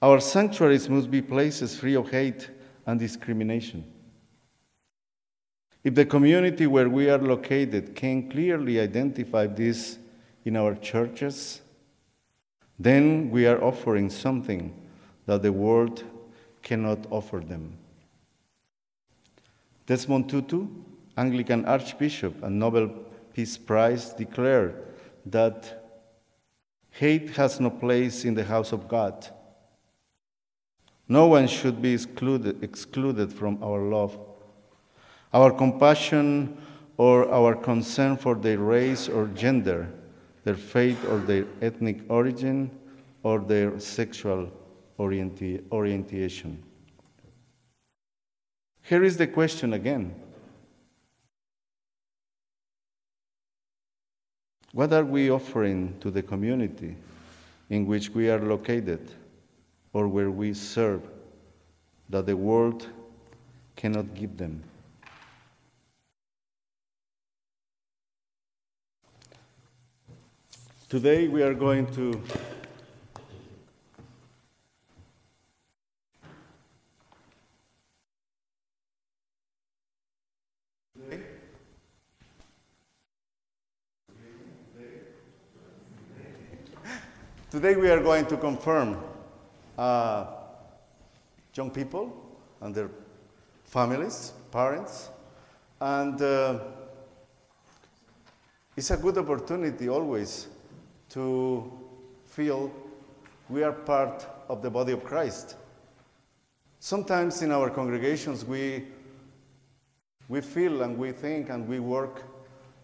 [0.00, 2.48] Our sanctuaries must be places free of hate
[2.86, 3.82] and discrimination.
[5.84, 9.98] If the community where we are located can clearly identify this
[10.44, 11.60] in our churches,
[12.78, 14.74] then we are offering something
[15.26, 16.04] that the world
[16.62, 17.76] cannot offer them.
[19.86, 20.66] Desmond Tutu,
[21.16, 22.88] Anglican Archbishop and Nobel
[23.32, 24.74] Peace Prize, declared
[25.24, 25.84] that
[26.90, 29.28] hate has no place in the house of God.
[31.08, 34.18] No one should be excluded, excluded from our love.
[35.32, 36.56] Our compassion
[36.96, 39.88] or our concern for their race or gender,
[40.44, 42.70] their faith or their ethnic origin,
[43.22, 44.50] or their sexual
[44.98, 46.62] orienti- orientation.
[48.82, 50.14] Here is the question again
[54.72, 56.94] What are we offering to the community
[57.70, 59.00] in which we are located
[59.92, 61.02] or where we serve
[62.10, 62.86] that the world
[63.76, 64.62] cannot give them?
[70.88, 72.18] Today we are going to
[87.50, 88.96] Today we are going to confirm
[89.76, 90.24] uh,
[91.54, 92.88] young people and their
[93.66, 95.10] families, parents,
[95.82, 96.58] and uh,
[98.74, 100.46] it's a good opportunity always
[101.10, 101.70] to
[102.26, 102.70] feel
[103.48, 105.56] we are part of the body of Christ.
[106.80, 108.84] Sometimes in our congregations we,
[110.28, 112.22] we feel and we think and we work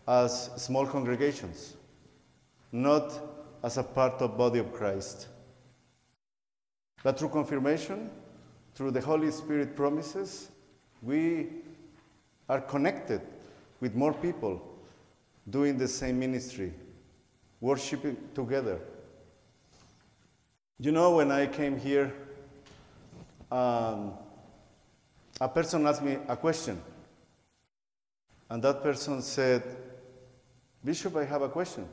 [0.06, 1.74] as small congregations,
[2.72, 3.12] not
[3.62, 5.28] as a part of body of Christ.
[7.02, 8.10] But through confirmation,
[8.74, 10.48] through the Holy Spirit promises,
[11.02, 11.48] we
[12.48, 13.20] are connected
[13.80, 14.60] with more people
[15.48, 16.72] doing the same ministry,
[17.60, 18.78] worshiping together.
[20.78, 22.12] You know, when I came here,
[23.50, 24.12] um,
[25.40, 26.80] a person asked me a question.
[28.50, 29.62] And that person said,
[30.84, 31.88] Bishop, I have a question.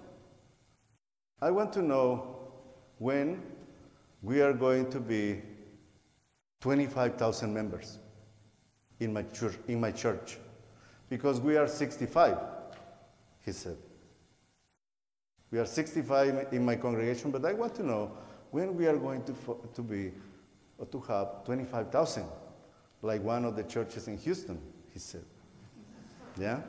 [1.42, 2.38] I want to know
[3.00, 3.42] when
[4.22, 5.42] we are going to be
[6.62, 7.98] 25,000 members
[9.00, 10.38] in my, church, in my church.
[11.10, 12.38] Because we are 65,
[13.44, 13.78] he said.
[15.52, 18.12] We are 65 in my congregation, but I want to know
[18.52, 19.36] when we are going to,
[19.74, 20.12] to be
[20.78, 22.24] or to have 25,000,
[23.02, 24.60] like one of the churches in Houston,
[24.94, 25.24] he said.
[26.40, 26.60] Yeah?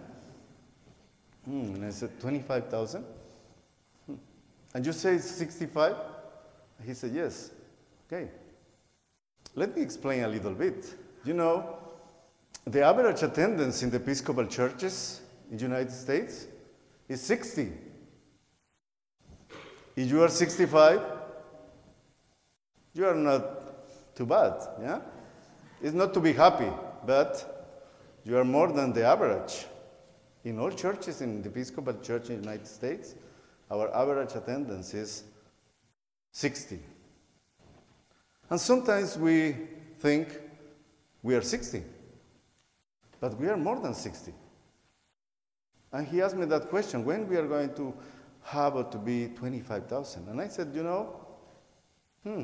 [1.44, 3.04] Hmm, and I said, 25,000?
[4.74, 5.96] And you say 65?
[6.84, 7.50] He said, Yes.
[8.06, 8.28] Okay.
[9.54, 10.94] Let me explain a little bit.
[11.24, 11.76] You know,
[12.66, 15.20] the average attendance in the Episcopal churches
[15.50, 16.46] in the United States
[17.08, 17.72] is 60.
[19.94, 21.00] If you are 65,
[22.94, 25.00] you are not too bad, yeah?
[25.82, 26.70] It's not to be happy,
[27.06, 27.78] but
[28.24, 29.66] you are more than the average.
[30.44, 33.14] In all churches in the Episcopal Church in the United States,
[33.70, 35.24] our average attendance is
[36.32, 36.78] 60.
[38.50, 39.52] And sometimes we
[40.00, 40.28] think
[41.22, 41.82] we are 60.
[43.22, 44.32] but we are more than 60.
[45.92, 47.94] And he asked me that question when we are going to
[48.44, 50.28] have to be 25,000.
[50.28, 51.16] And I said, you know,
[52.22, 52.42] hmm,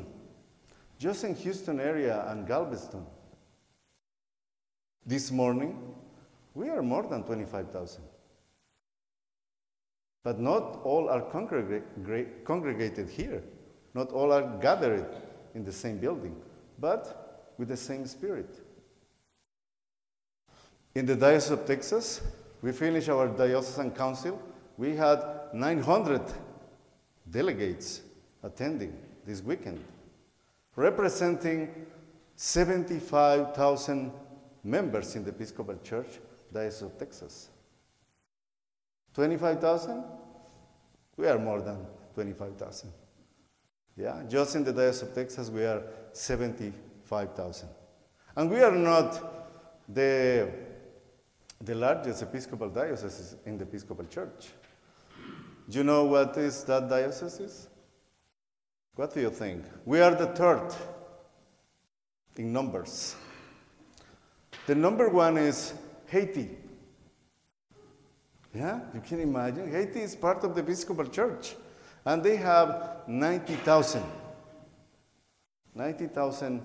[0.97, 3.05] just in Houston area and Galveston,
[5.05, 5.77] this morning,
[6.53, 8.03] we are more than 25,000.
[10.23, 13.41] But not all are congreg- congregated here.
[13.93, 15.07] Not all are gathered
[15.55, 16.35] in the same building,
[16.77, 18.49] but with the same spirit.
[20.95, 22.21] In the Diocese of Texas,
[22.61, 24.41] we finished our diocesan council.
[24.79, 25.21] We had
[25.51, 26.21] 900
[27.29, 27.99] delegates
[28.41, 29.83] attending this weekend,
[30.73, 31.67] representing
[32.37, 34.09] 75,000
[34.63, 36.07] members in the Episcopal Church,
[36.53, 37.49] Diocese of Texas.
[39.15, 40.01] 25,000?
[41.17, 42.89] We are more than 25,000.
[43.97, 47.67] Yeah, just in the Diocese of Texas, we are 75,000.
[48.33, 50.49] And we are not the,
[51.59, 54.47] the largest Episcopal diocese in the Episcopal Church.
[55.69, 57.67] Do you know what is that diocese?
[58.95, 59.63] What do you think?
[59.85, 60.73] We are the third
[62.37, 63.15] in numbers.
[64.65, 65.73] The number one is
[66.07, 66.49] Haiti.
[68.53, 69.71] Yeah, you can imagine.
[69.71, 71.55] Haiti is part of the Episcopal Church,
[72.03, 74.03] and they have 90,000.
[75.75, 76.61] 90,000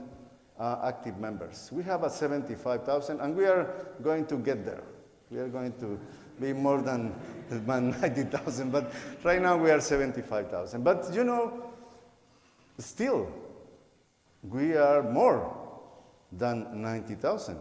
[0.59, 1.68] uh, active members.
[1.70, 3.68] We have a 75,000, and we are
[4.02, 4.82] going to get there.
[5.30, 5.98] We are going to
[6.41, 7.14] be more than,
[7.49, 10.82] than 90,000, but right now we are 75,000.
[10.82, 11.72] But you know,
[12.78, 13.30] still,
[14.43, 15.57] we are more
[16.32, 17.57] than 90,000.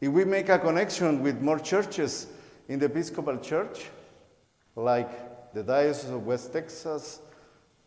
[0.00, 2.26] If we make a connection with more churches
[2.68, 3.86] in the Episcopal Church,
[4.76, 7.20] like the Diocese of West Texas,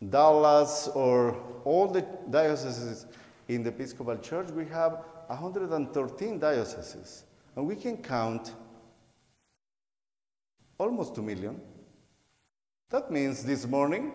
[0.08, 3.06] Dallas, or all the dioceses
[3.48, 7.24] in the Episcopal Church, we have 113 dioceses.
[7.56, 8.52] And we can count
[10.78, 11.60] almost 2 million.
[12.90, 14.12] That means this morning,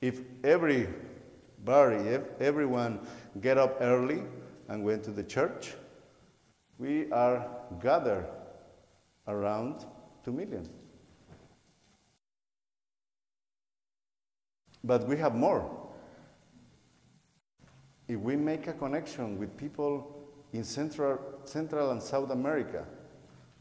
[0.00, 2.98] if everybody, if everyone
[3.40, 4.22] get up early
[4.68, 5.74] and went to the church,
[6.78, 7.46] we are
[7.82, 8.26] gathered
[9.28, 9.84] around
[10.24, 10.68] 2 million.
[14.82, 15.70] But we have more.
[18.08, 22.84] If we make a connection with people in Central, Central and South America,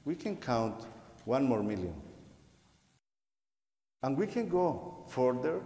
[0.04, 0.84] we can count
[1.26, 1.94] one more million.
[4.04, 5.62] And we can go further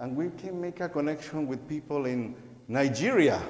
[0.00, 2.34] and we can make a connection with people in
[2.66, 3.40] Nigeria.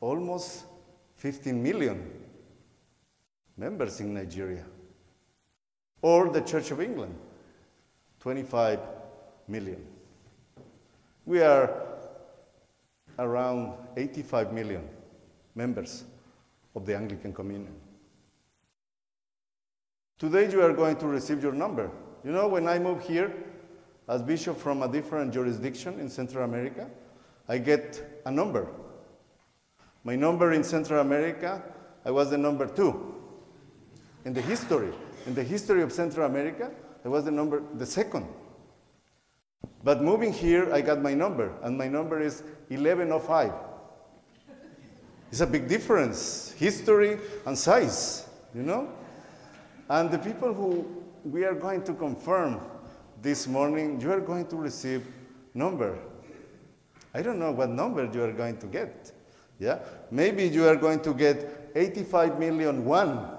[0.00, 0.64] Almost
[1.16, 2.10] 15 million
[3.56, 4.64] members in Nigeria.
[6.02, 7.14] Or the Church of England,
[8.20, 8.78] 25
[9.48, 9.84] million.
[11.24, 11.70] We are
[13.18, 14.86] around 85 million
[15.54, 16.04] members
[16.74, 17.72] of the Anglican Communion.
[20.18, 21.90] Today you are going to receive your number.
[22.24, 23.34] You know, when I moved here
[24.08, 26.88] as bishop from a different jurisdiction in Central America,
[27.48, 28.66] I get a number.
[30.04, 31.62] My number in Central America,
[32.02, 33.14] I was the number two
[34.24, 34.92] in the history.
[35.26, 36.70] In the history of Central America,
[37.04, 38.26] I was the number, the second.
[39.84, 43.52] But moving here, I got my number, and my number is 1105.
[45.30, 48.88] It's a big difference, history and size, you know?
[49.88, 50.86] And the people who
[51.24, 52.60] we are going to confirm
[53.22, 55.06] this morning, you are going to receive
[55.54, 55.98] number.
[57.14, 59.12] I don't know what number you are going to get.
[59.58, 59.78] Yeah?
[60.10, 63.36] Maybe you are going to get 85 million one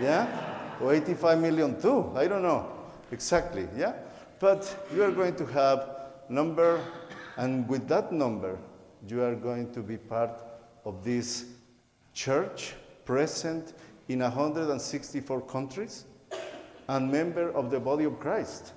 [0.00, 0.26] yeah?
[0.80, 2.12] Or 85 million two.
[2.14, 2.68] I don't know
[3.10, 3.94] exactly, yeah?
[4.38, 5.88] But you are going to have
[6.28, 6.80] number,
[7.36, 8.58] and with that number,
[9.08, 10.30] you are going to be part
[10.84, 11.46] of this
[12.14, 12.74] church
[13.04, 13.72] present
[14.08, 16.04] in 164 countries
[16.88, 18.72] and member of the body of Christ.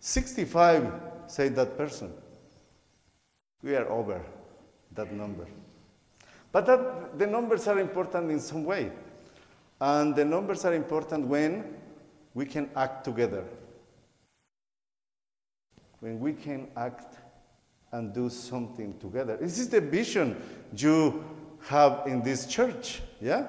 [0.00, 0.92] 65
[1.28, 2.12] said that person.
[3.62, 4.20] We are over
[4.94, 5.46] that number.
[6.50, 8.90] But that, the numbers are important in some way.
[9.80, 11.64] And the numbers are important when
[12.34, 13.44] we can act together.
[16.00, 17.16] When we can act
[17.92, 19.36] and do something together.
[19.36, 20.40] This is the vision
[20.76, 21.24] you
[21.66, 23.46] have in this church, yeah?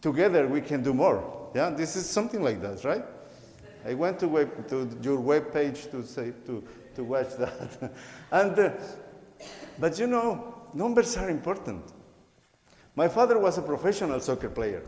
[0.00, 1.50] Together we can do more.
[1.54, 3.04] Yeah, this is something like that, right?
[3.86, 6.62] I went to, web, to your web page to say to,
[6.94, 7.92] to watch that,
[8.30, 8.70] and uh,
[9.78, 11.84] but you know numbers are important.
[12.94, 14.82] My father was a professional soccer player,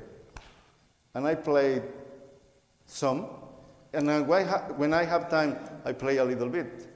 [1.14, 1.82] and I played
[2.86, 3.26] some.
[3.92, 6.88] And when I have time, I play a little bit.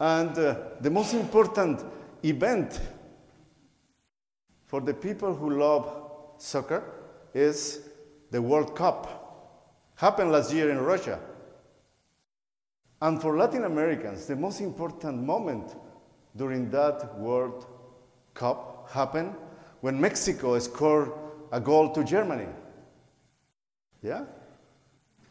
[0.00, 1.84] And uh, the most important
[2.24, 2.80] event
[4.72, 5.86] for the people who love
[6.38, 6.82] soccer
[7.34, 7.90] is
[8.30, 9.02] the World Cup.
[9.96, 11.20] Happened last year in Russia.
[13.02, 15.76] And for Latin Americans, the most important moment
[16.34, 17.66] during that World
[18.32, 19.34] Cup happened
[19.82, 21.12] when Mexico scored
[21.52, 22.48] a goal to Germany.
[24.02, 24.24] Yeah?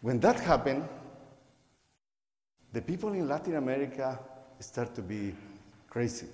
[0.01, 0.87] When that happened,
[2.73, 4.19] the people in Latin America
[4.59, 5.33] start to be
[5.89, 6.27] crazy.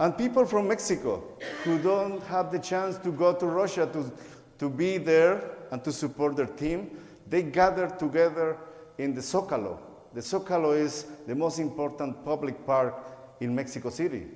[0.00, 1.22] And people from Mexico
[1.62, 4.10] who don't have the chance to go to Russia to,
[4.58, 8.56] to be there and to support their team, they gather together
[8.98, 9.78] in the Zocalo.
[10.12, 12.94] The Zocalo is the most important public park
[13.40, 14.26] in Mexico City.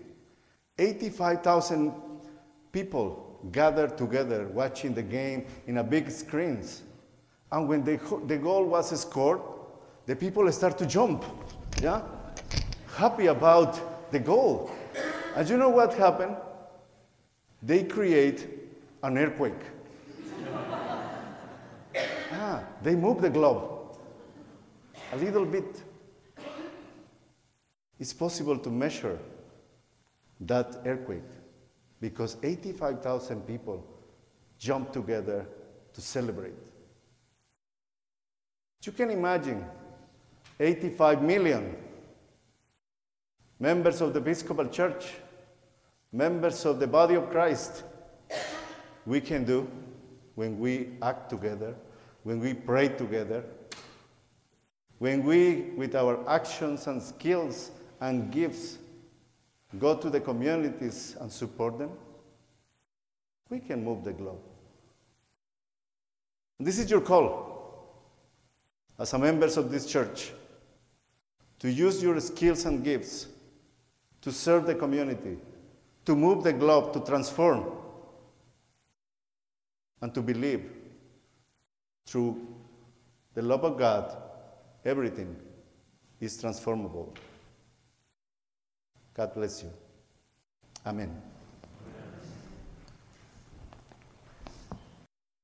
[0.78, 1.92] 85,000
[2.72, 6.82] people gathered together watching the game in a big screens.
[7.50, 9.40] And when the, the goal was scored,
[10.06, 11.24] the people start to jump,
[11.82, 12.02] yeah?
[12.96, 14.70] Happy about the goal.
[15.36, 16.36] And you know what happened?
[17.62, 18.46] They create
[19.02, 19.52] an earthquake.
[22.32, 23.96] ah, they move the globe
[25.12, 25.82] a little bit.
[27.98, 29.18] It's possible to measure
[30.40, 31.22] that earthquake
[32.00, 33.84] because 85,000 people
[34.58, 35.46] jumped together
[35.94, 36.54] to celebrate.
[38.84, 39.64] You can imagine
[40.60, 41.76] 85 million
[43.60, 45.14] members of the Episcopal Church,
[46.12, 47.82] members of the body of Christ,
[49.04, 49.68] we can do
[50.34, 51.74] when we act together,
[52.22, 53.42] when we pray together,
[54.98, 58.78] when we, with our actions and skills and gifts,
[59.78, 61.90] go to the communities and support them,
[63.50, 64.40] we can move the globe.
[66.60, 67.46] This is your call
[68.98, 70.32] as a members of this church
[71.60, 73.26] to use your skills and gifts
[74.28, 75.38] to serve the community,
[76.04, 77.64] to move the globe, to transform,
[80.02, 80.70] and to believe
[82.06, 82.36] through
[83.34, 84.28] the love of God
[84.84, 85.36] Everything
[86.18, 87.12] is transformable.
[89.12, 89.70] God bless you.
[90.86, 91.27] Amen.